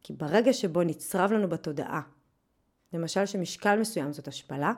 כי 0.03 0.13
ברגע 0.13 0.53
שבו 0.53 0.83
נצרב 0.83 1.31
לנו 1.31 1.49
בתודעה, 1.49 2.01
למשל 2.93 3.25
שמשקל 3.25 3.79
מסוים 3.79 4.13
זאת 4.13 4.27
השפלה, 4.27 4.73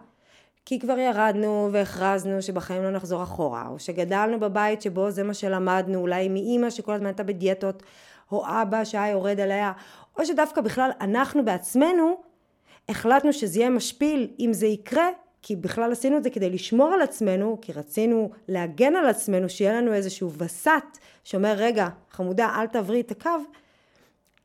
כי 0.66 0.80
כבר 0.80 0.98
ירדנו 0.98 1.70
והכרזנו 1.72 2.42
שבחיים 2.42 2.84
לא 2.84 2.92
נחזור 2.92 3.24
אחורה, 3.24 3.68
או 3.68 3.80
שגדלנו 3.80 4.40
בבית 4.40 4.82
שבו 4.82 5.12
זה 5.12 5.24
מה 5.24 5.34
שלמדנו, 5.34 6.00
אולי 6.00 6.30
מאימא 6.30 6.70
שכל 6.70 6.94
הזמן 6.94 7.06
הייתה 7.06 7.24
בדיאטות, 7.24 7.84
או 8.32 8.46
אבא 8.48 8.84
שהיה 8.84 9.12
יורד 9.12 9.40
עליה, 9.40 9.72
או 10.18 10.26
שדווקא 10.26 10.62
בכלל 10.62 10.92
אנחנו 11.02 11.46
בעצמנו 11.46 12.22
החלטנו 12.90 13.34
שזה 13.34 13.60
יהיה 13.60 13.70
משפיל 13.70 14.28
אם 14.40 14.54
זה 14.54 14.68
יקרה, 14.68 15.08
כי 15.42 15.56
בכלל 15.56 15.92
עשינו 15.92 16.18
את 16.18 16.24
זה 16.24 16.30
כדי 16.30 16.50
לשמור 16.50 16.94
על 16.94 17.02
עצמנו, 17.02 17.58
כי 17.62 17.74
רצינו 17.74 18.32
להגן 18.48 18.96
על 18.96 19.06
עצמנו, 19.06 19.50
שיהיה 19.50 19.82
לנו 19.82 19.94
איזשהו 19.94 20.32
וסת 20.38 20.98
שאומר, 21.24 21.54
רגע, 21.58 21.88
חמודה, 22.12 22.50
אל 22.56 22.68
תעברי 22.68 23.02
את 23.02 23.12
הקו, 23.12 23.30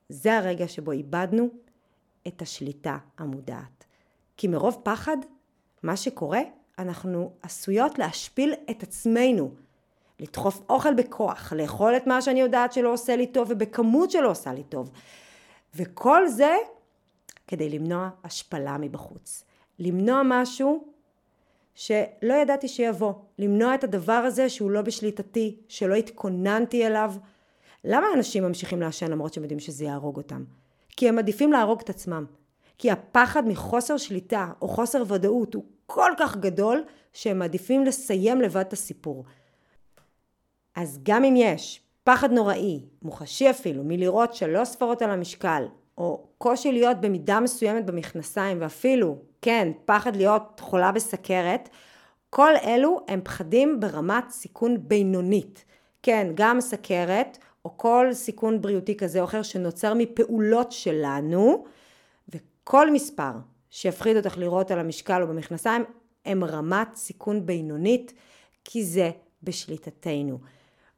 זה 0.08 0.36
הרגע 0.36 0.68
שבו 0.68 0.92
איבדנו 0.92 1.48
את 2.26 2.42
השליטה 2.42 2.98
המודעת. 3.18 3.84
כי 4.36 4.48
מרוב 4.48 4.80
פחד, 4.82 5.16
מה 5.82 5.96
שקורה, 5.96 6.40
אנחנו 6.78 7.32
עשויות 7.42 7.98
להשפיל 7.98 8.54
את 8.70 8.82
עצמנו. 8.82 9.50
לדחוף 10.20 10.62
אוכל 10.68 10.94
בכוח, 10.94 11.52
לאכול 11.52 11.96
את 11.96 12.06
מה 12.06 12.22
שאני 12.22 12.40
יודעת 12.40 12.72
שלא 12.72 12.92
עושה 12.92 13.16
לי 13.16 13.26
טוב 13.26 13.48
ובכמות 13.50 14.10
שלא 14.10 14.30
עושה 14.30 14.52
לי 14.52 14.62
טוב. 14.64 14.90
וכל 15.74 16.28
זה 16.28 16.56
כדי 17.46 17.68
למנוע 17.68 18.08
השפלה 18.24 18.78
מבחוץ. 18.78 19.44
למנוע 19.78 20.22
משהו 20.24 20.84
שלא 21.74 22.34
ידעתי 22.42 22.68
שיבוא. 22.68 23.12
למנוע 23.38 23.74
את 23.74 23.84
הדבר 23.84 24.12
הזה 24.12 24.48
שהוא 24.48 24.70
לא 24.70 24.82
בשליטתי, 24.82 25.56
שלא 25.68 25.94
התכוננתי 25.94 26.86
אליו. 26.86 27.14
למה 27.84 28.06
אנשים 28.16 28.44
ממשיכים 28.44 28.80
לעשן 28.80 29.10
למרות 29.10 29.34
שהם 29.34 29.42
יודעים 29.42 29.60
שזה 29.60 29.84
יהרוג 29.84 30.16
אותם? 30.16 30.44
כי 30.96 31.08
הם 31.08 31.18
עדיפים 31.18 31.52
להרוג 31.52 31.80
את 31.80 31.90
עצמם. 31.90 32.24
כי 32.78 32.90
הפחד 32.90 33.48
מחוסר 33.48 33.96
שליטה 33.96 34.52
או 34.62 34.68
חוסר 34.68 35.02
ודאות 35.08 35.54
הוא 35.54 35.64
כל 35.86 36.10
כך 36.18 36.36
גדול 36.36 36.84
שהם 37.12 37.38
מעדיפים 37.38 37.84
לסיים 37.84 38.40
לבד 38.40 38.60
את 38.60 38.72
הסיפור. 38.72 39.24
אז 40.76 40.98
גם 41.02 41.24
אם 41.24 41.34
יש 41.36 41.80
פחד 42.04 42.32
נוראי, 42.32 42.80
מוחשי 43.02 43.50
אפילו, 43.50 43.82
מלראות 43.84 44.34
שלוש 44.34 44.68
ספרות 44.68 45.02
על 45.02 45.10
המשקל, 45.10 45.64
או 45.98 46.26
קושי 46.38 46.72
להיות 46.72 47.00
במידה 47.00 47.40
מסוימת 47.40 47.86
במכנסיים, 47.86 48.56
ואפילו, 48.60 49.18
כן, 49.42 49.72
פחד 49.84 50.16
להיות 50.16 50.60
חולה 50.60 50.92
בסכרת, 50.92 51.68
כל 52.30 52.52
אלו 52.64 53.00
הם 53.08 53.20
פחדים 53.24 53.80
ברמת 53.80 54.30
סיכון 54.30 54.76
בינונית. 54.88 55.64
כן, 56.02 56.30
גם 56.34 56.60
סכרת, 56.60 57.38
או 57.64 57.76
כל 57.76 58.06
סיכון 58.12 58.60
בריאותי 58.60 58.96
כזה 58.96 59.20
או 59.20 59.24
אחר 59.24 59.42
שנוצר 59.42 59.94
מפעולות 59.94 60.72
שלנו, 60.72 61.64
וכל 62.28 62.90
מספר 62.90 63.30
שיפחיד 63.70 64.16
אותך 64.16 64.38
לראות 64.38 64.70
על 64.70 64.78
המשקל 64.78 65.22
או 65.22 65.26
במכנסיים, 65.26 65.84
הם 66.24 66.44
רמת 66.44 66.88
סיכון 66.94 67.46
בינונית, 67.46 68.12
כי 68.64 68.84
זה 68.84 69.10
בשליטתנו. 69.42 70.38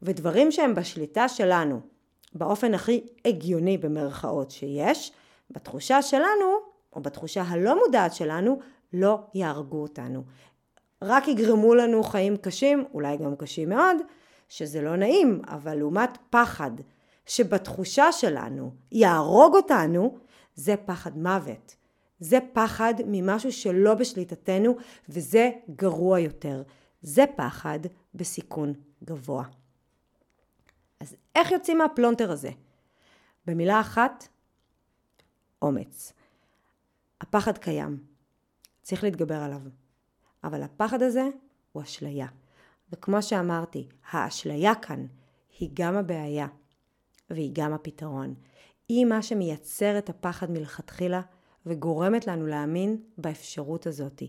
ודברים 0.03 0.53
שהם 0.53 0.75
בשליטה 0.75 1.29
שלנו, 1.29 1.81
באופן 2.39 2.75
הכי 2.75 3.07
הגיוני 3.25 3.79
במרכאות 3.79 4.51
שיש, 4.51 5.13
בתחושה 5.51 6.03
שלנו, 6.03 6.57
או 6.93 7.01
בתחושה 7.01 7.43
הלא 7.43 7.79
מודעת 7.85 8.15
שלנו, 8.15 8.59
לא 8.93 9.21
יהרגו 9.35 9.83
אותנו. 9.83 10.23
רק 11.03 11.29
יגרמו 11.29 11.75
לנו 11.75 12.03
חיים 12.03 12.37
קשים, 12.37 12.85
אולי 12.95 13.17
גם 13.17 13.37
קשים 13.37 13.69
מאוד, 13.69 13.97
שזה 14.49 14.83
לא 14.83 14.97
נעים, 14.97 15.41
אבל 15.49 15.75
לעומת 15.75 16.19
פחד 16.31 16.71
שבתחושה 17.27 18.13
שלנו 18.13 18.71
יהרוג 18.93 19.57
אותנו, 19.57 20.19
זה 20.55 20.75
פחד 20.85 21.19
מוות. 21.19 21.77
זה 22.21 22.39
פחד 22.53 22.95
ממשהו 23.07 23.53
שלא 23.53 23.95
בשליטתנו, 23.95 24.77
וזה 25.09 25.51
גרוע 25.71 26.21
יותר. 26.21 26.63
זה 27.03 27.25
פחד 27.37 27.79
בסיכון 28.15 28.73
גבוה. 29.05 29.45
אז 31.01 31.17
איך 31.35 31.51
יוצאים 31.51 31.79
מהפלונטר 31.79 32.31
הזה? 32.31 32.51
במילה 33.47 33.81
אחת, 33.81 34.29
אומץ. 35.63 36.13
הפחד 37.21 37.59
קיים, 37.59 38.05
צריך 38.83 39.05
להתגבר 39.05 39.43
עליו. 39.43 39.61
אבל 40.45 40.63
הפחד 40.63 41.03
הזה 41.03 41.29
הוא 41.73 41.83
אשליה. 41.83 42.27
וכמו 42.93 43.23
שאמרתי, 43.23 43.89
האשליה 44.11 44.75
כאן 44.75 45.07
היא 45.59 45.71
גם 45.75 45.97
הבעיה 45.97 46.47
והיא 47.31 47.51
גם 47.55 47.73
הפתרון. 47.73 48.35
היא 48.89 49.05
מה 49.05 49.23
שמייצר 49.23 49.99
את 49.99 50.09
הפחד 50.09 50.51
מלכתחילה 50.51 51.21
וגורמת 51.67 52.27
לנו 52.27 52.47
להאמין 52.47 53.03
באפשרות 53.19 53.87
הזאת. 53.87 54.23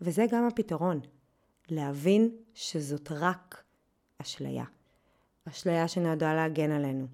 וזה 0.00 0.24
גם 0.30 0.46
הפתרון, 0.46 1.00
להבין 1.68 2.36
שזאת 2.54 3.12
רק 3.12 3.64
אשליה. 4.18 4.64
אשליה 5.48 5.88
שנועדה 5.88 6.34
להגן 6.34 6.70
עלינו, 6.70 7.06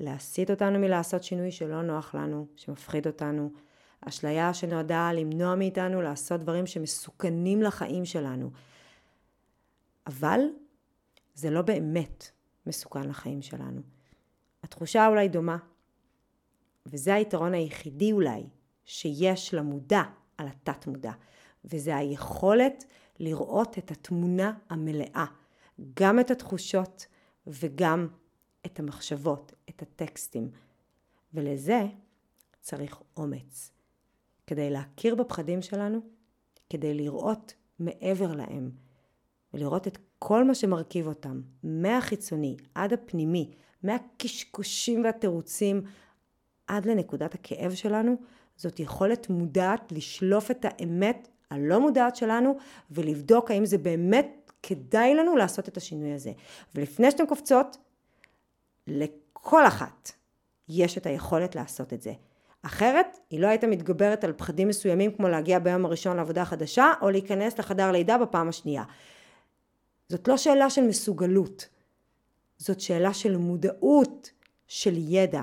להסיט 0.00 0.50
אותנו 0.50 0.78
מלעשות 0.78 1.22
שינוי 1.22 1.52
שלא 1.52 1.82
נוח 1.82 2.14
לנו, 2.14 2.46
שמפחיד 2.56 3.06
אותנו, 3.06 3.52
אשליה 4.00 4.54
שנועדה 4.54 5.12
למנוע 5.12 5.54
מאיתנו 5.54 6.02
לעשות 6.02 6.40
דברים 6.40 6.66
שמסוכנים 6.66 7.62
לחיים 7.62 8.04
שלנו. 8.04 8.50
אבל 10.06 10.40
זה 11.34 11.50
לא 11.50 11.62
באמת 11.62 12.30
מסוכן 12.66 13.08
לחיים 13.08 13.42
שלנו. 13.42 13.80
התחושה 14.62 15.06
אולי 15.06 15.28
דומה, 15.28 15.56
וזה 16.86 17.14
היתרון 17.14 17.54
היחידי 17.54 18.12
אולי 18.12 18.42
שיש 18.84 19.54
למודע 19.54 20.02
על 20.38 20.46
התת 20.46 20.86
מודע, 20.86 21.12
וזה 21.64 21.96
היכולת 21.96 22.84
לראות 23.20 23.78
את 23.78 23.90
התמונה 23.90 24.52
המלאה, 24.70 25.24
גם 25.94 26.20
את 26.20 26.30
התחושות 26.30 27.06
וגם 27.46 28.08
את 28.66 28.78
המחשבות, 28.78 29.52
את 29.68 29.82
הטקסטים. 29.82 30.50
ולזה 31.34 31.82
צריך 32.60 33.02
אומץ. 33.16 33.70
כדי 34.46 34.70
להכיר 34.70 35.14
בפחדים 35.14 35.62
שלנו, 35.62 36.00
כדי 36.70 36.94
לראות 36.94 37.54
מעבר 37.78 38.32
להם, 38.32 38.70
ולראות 39.54 39.86
את 39.86 39.98
כל 40.18 40.44
מה 40.44 40.54
שמרכיב 40.54 41.06
אותם, 41.06 41.40
מהחיצוני 41.62 42.56
עד 42.74 42.92
הפנימי, 42.92 43.50
מהקשקושים 43.82 45.04
והתירוצים 45.04 45.82
עד 46.66 46.86
לנקודת 46.86 47.34
הכאב 47.34 47.74
שלנו, 47.74 48.16
זאת 48.56 48.80
יכולת 48.80 49.30
מודעת 49.30 49.92
לשלוף 49.92 50.50
את 50.50 50.64
האמת 50.64 51.28
הלא 51.50 51.80
מודעת 51.80 52.16
שלנו 52.16 52.56
ולבדוק 52.90 53.50
האם 53.50 53.64
זה 53.64 53.78
באמת 53.78 54.43
כדאי 54.68 55.14
לנו 55.14 55.36
לעשות 55.36 55.68
את 55.68 55.76
השינוי 55.76 56.12
הזה. 56.12 56.32
ולפני 56.74 57.10
שאתן 57.10 57.26
קופצות, 57.26 57.76
לכל 58.86 59.66
אחת 59.66 60.12
יש 60.68 60.98
את 60.98 61.06
היכולת 61.06 61.54
לעשות 61.54 61.92
את 61.92 62.02
זה. 62.02 62.12
אחרת, 62.62 63.18
היא 63.30 63.40
לא 63.40 63.46
הייתה 63.46 63.66
מתגברת 63.66 64.24
על 64.24 64.32
פחדים 64.32 64.68
מסוימים 64.68 65.12
כמו 65.12 65.28
להגיע 65.28 65.58
ביום 65.58 65.84
הראשון 65.84 66.16
לעבודה 66.16 66.44
חדשה, 66.44 66.92
או 67.02 67.10
להיכנס 67.10 67.58
לחדר 67.58 67.92
לידה 67.92 68.18
בפעם 68.18 68.48
השנייה. 68.48 68.84
זאת 70.08 70.28
לא 70.28 70.36
שאלה 70.36 70.70
של 70.70 70.82
מסוגלות, 70.82 71.68
זאת 72.58 72.80
שאלה 72.80 73.14
של 73.14 73.36
מודעות, 73.36 74.30
של 74.66 74.94
ידע. 74.96 75.42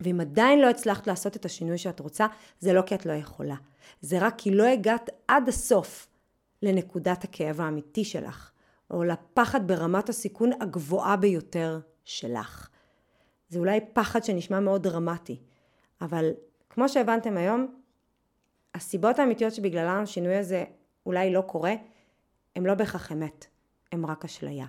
ואם 0.00 0.20
עדיין 0.20 0.58
לא 0.58 0.68
הצלחת 0.68 1.06
לעשות 1.06 1.36
את 1.36 1.44
השינוי 1.44 1.78
שאת 1.78 2.00
רוצה, 2.00 2.26
זה 2.60 2.72
לא 2.72 2.82
כי 2.82 2.94
את 2.94 3.06
לא 3.06 3.12
יכולה. 3.12 3.56
זה 4.00 4.18
רק 4.18 4.34
כי 4.38 4.50
לא 4.50 4.64
הגעת 4.64 5.10
עד 5.28 5.48
הסוף 5.48 6.08
לנקודת 6.62 7.24
הכאב 7.24 7.60
האמיתי 7.60 8.04
שלך, 8.04 8.50
או 8.90 9.04
לפחד 9.04 9.68
ברמת 9.68 10.08
הסיכון 10.08 10.50
הגבוהה 10.60 11.16
ביותר 11.16 11.80
שלך. 12.04 12.68
זה 13.48 13.58
אולי 13.58 13.80
פחד 13.92 14.24
שנשמע 14.24 14.60
מאוד 14.60 14.82
דרמטי, 14.82 15.40
אבל 16.00 16.30
כמו 16.70 16.88
שהבנתם 16.88 17.36
היום, 17.36 17.74
הסיבות 18.74 19.18
האמיתיות 19.18 19.54
שבגללן 19.54 20.02
השינוי 20.02 20.36
הזה 20.36 20.64
אולי 21.06 21.32
לא 21.32 21.40
קורה, 21.40 21.74
הם 22.56 22.66
לא 22.66 22.74
בהכרח 22.74 23.12
אמת, 23.12 23.46
הם 23.92 24.06
רק 24.06 24.24
אשליה. 24.24 24.66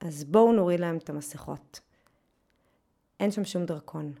אז 0.00 0.24
בואו 0.24 0.52
נוריד 0.52 0.80
להם 0.80 0.96
את 0.96 1.10
המסכות. 1.10 1.80
אין 3.20 3.30
שם 3.30 3.44
שום 3.44 3.64
דרקון. 3.64 4.12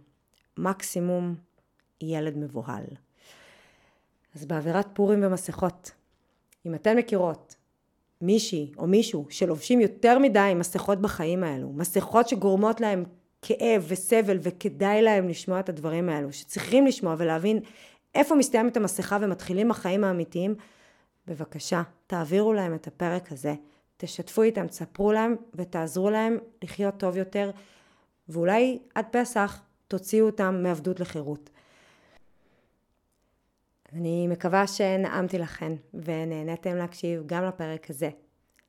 מקסימום 0.56 1.34
ילד 2.00 2.36
מבוהל. 2.36 2.84
אז 4.34 4.44
באווירת 4.44 4.86
פורים 4.94 5.24
ומסכות, 5.24 5.90
אם 6.66 6.74
אתן 6.74 6.98
מכירות 6.98 7.56
מישהי 8.20 8.72
או 8.78 8.86
מישהו 8.86 9.26
שלובשים 9.30 9.80
יותר 9.80 10.18
מדי 10.18 10.52
מסכות 10.56 11.00
בחיים 11.00 11.44
האלו, 11.44 11.72
מסכות 11.72 12.28
שגורמות 12.28 12.80
להם 12.80 13.04
כאב 13.42 13.84
וסבל 13.88 14.38
וכדאי 14.42 15.02
להם 15.02 15.28
לשמוע 15.28 15.60
את 15.60 15.68
הדברים 15.68 16.08
האלו, 16.08 16.32
שצריכים 16.32 16.86
לשמוע 16.86 17.14
ולהבין 17.18 17.60
איפה 18.14 18.34
מסתיימת 18.34 18.76
המסכה 18.76 19.18
ומתחילים 19.20 19.70
החיים 19.70 20.04
האמיתיים, 20.04 20.54
בבקשה, 21.26 21.82
תעבירו 22.06 22.52
להם 22.52 22.74
את 22.74 22.86
הפרק 22.86 23.32
הזה, 23.32 23.54
תשתפו 23.96 24.42
איתם, 24.42 24.66
תספרו 24.66 25.12
להם 25.12 25.36
ותעזרו 25.54 26.10
להם 26.10 26.38
לחיות 26.62 26.96
טוב 26.96 27.16
יותר, 27.16 27.50
ואולי 28.28 28.78
עד 28.94 29.04
פסח 29.10 29.60
תוציאו 29.88 30.26
אותם 30.26 30.60
מעבדות 30.62 31.00
לחירות. 31.00 31.50
אני 33.92 34.28
מקווה 34.28 34.66
שנעמתי 34.66 35.38
לכן 35.38 35.72
ונהניתם 35.94 36.76
להקשיב 36.76 37.22
גם 37.26 37.44
לפרק 37.44 37.90
הזה, 37.90 38.10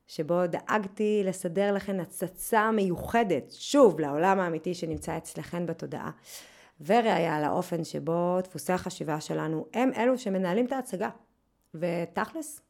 שבו 0.08 0.48
דאגתי 0.48 1.22
לסדר 1.26 1.74
לכן 1.74 2.00
הצצה 2.00 2.72
מיוחדת, 2.72 3.52
שוב, 3.52 4.00
לעולם 4.00 4.40
האמיתי 4.40 4.74
שנמצא 4.74 5.18
אצלכן 5.18 5.66
בתודעה. 5.66 6.12
וראיה 6.86 7.42
לאופן 7.42 7.84
שבו 7.84 8.38
דפוסי 8.44 8.74
החשיבה 8.74 9.22
שלנו 9.22 9.66
הם 9.74 9.90
אלו 9.98 10.18
שמנהלים 10.18 10.66
את 10.66 10.72
ההצגה. 10.72 11.10
ותכלס, 11.74 12.62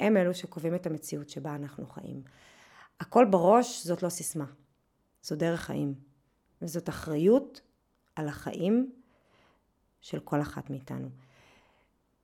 הם 0.00 0.16
אלו 0.16 0.34
שקובעים 0.34 0.74
את 0.74 0.86
המציאות 0.86 1.28
שבה 1.28 1.54
אנחנו 1.54 1.86
חיים. 1.86 2.22
הכל 3.00 3.24
בראש 3.24 3.86
זאת 3.86 4.02
לא 4.02 4.08
סיסמה, 4.08 4.46
זו 5.22 5.36
דרך 5.36 5.60
חיים. 5.60 5.94
וזאת 6.62 6.88
אחריות 6.88 7.60
על 8.16 8.28
החיים 8.28 8.92
של 10.00 10.20
כל 10.20 10.40
אחת 10.40 10.70
מאיתנו. 10.70 11.23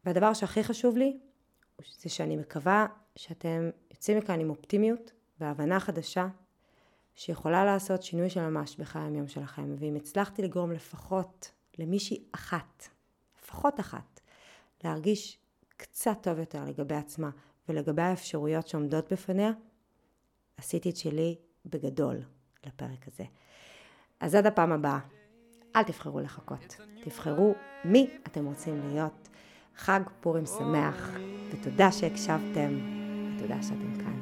והדבר 0.04 0.34
שהכי 0.34 0.64
חשוב 0.64 0.96
לי, 0.96 1.18
זה 1.98 2.08
שאני 2.08 2.36
מקווה 2.36 2.86
שאתם 3.16 3.70
יוצאים 3.90 4.18
מכאן 4.18 4.40
עם 4.40 4.50
אופטימיות 4.50 5.12
והבנה 5.40 5.80
חדשה 5.80 6.28
שיכולה 7.14 7.64
לעשות 7.64 8.02
שינוי 8.02 8.30
של 8.30 8.48
ממש 8.48 8.76
בחיי 8.76 9.02
היום 9.02 9.28
שלכם. 9.28 9.74
ואם 9.78 9.96
הצלחתי 9.96 10.42
לגרום 10.42 10.72
לפחות 10.72 11.50
למישהי 11.78 12.24
אחת, 12.32 12.88
לפחות 13.38 13.80
אחת, 13.80 14.20
להרגיש 14.84 15.38
קצת 15.76 16.18
טוב 16.22 16.38
יותר 16.38 16.64
לגבי 16.64 16.94
עצמה 16.94 17.30
ולגבי 17.68 18.02
האפשרויות 18.02 18.68
שעומדות 18.68 19.12
בפניה, 19.12 19.50
עשיתי 20.56 20.90
את 20.90 20.96
שלי 20.96 21.36
בגדול 21.66 22.16
לפרק 22.66 23.06
הזה. 23.06 23.24
אז 24.20 24.34
עד 24.34 24.46
הפעם 24.46 24.72
הבאה, 24.72 24.98
אל 25.76 25.82
תבחרו 25.82 26.20
לחכות, 26.20 26.76
תבחרו 27.04 27.54
מי 27.84 28.10
אתם 28.26 28.46
רוצים 28.46 28.88
להיות. 28.88 29.28
חג 29.84 30.00
פורים 30.20 30.46
שמח, 30.46 31.10
ותודה 31.50 31.92
שהקשבתם, 31.92 32.70
ותודה 33.36 33.62
שאתם 33.62 33.96
כאן. 33.96 34.20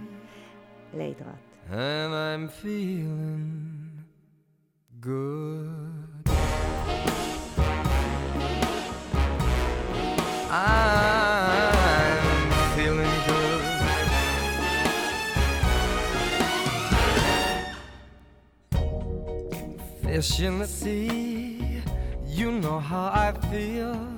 להתראות. 0.94 1.35
And 1.71 2.12
I'm 2.14 2.49
feeling 2.62 4.05
good. 5.01 6.29
I'm 10.51 11.42
feeling 12.75 13.16
good. 13.31 13.64
Fish 20.03 20.40
in 20.40 20.55
the 20.61 20.66
sea, 20.66 21.83
you 22.38 22.49
know 22.62 22.79
how 22.90 23.07
I 23.27 23.29
feel. 23.51 24.18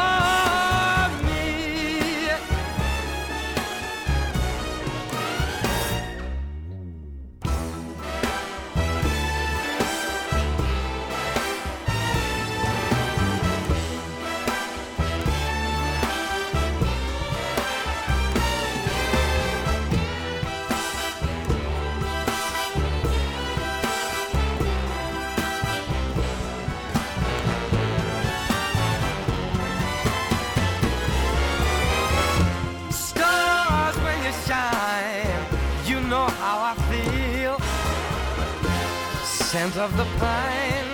Scent 39.61 39.77
of 39.77 39.95
the 39.95 40.05
pine, 40.17 40.91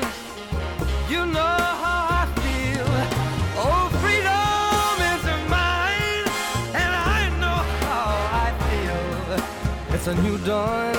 you 1.09 1.25
know 1.25 1.57
how 1.83 2.01
I 2.19 2.23
feel. 2.43 2.89
Oh, 3.63 3.87
freedom 4.03 4.95
is 5.13 5.23
mine, 5.47 6.25
and 6.75 6.91
I 7.17 7.29
know 7.41 7.59
how 7.85 8.09
I 8.43 8.47
feel. 8.67 9.95
It's 9.95 10.07
a 10.07 10.15
new 10.15 10.37
dawn, 10.39 10.97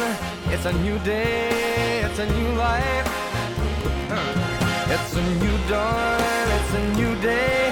it's 0.48 0.64
a 0.64 0.72
new 0.84 0.98
day, 1.00 2.00
it's 2.06 2.18
a 2.18 2.26
new 2.38 2.50
life. 2.56 3.08
It's 4.94 5.12
a 5.14 5.22
new 5.42 5.56
dawn, 5.68 6.48
it's 6.56 6.72
a 6.72 6.82
new 6.96 7.20
day, 7.20 7.70